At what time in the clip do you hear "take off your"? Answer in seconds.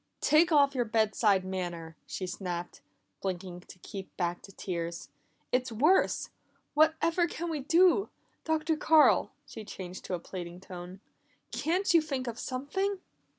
0.21-0.85